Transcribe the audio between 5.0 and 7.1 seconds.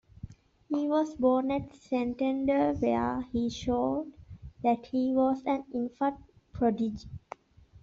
was an infant prodigy.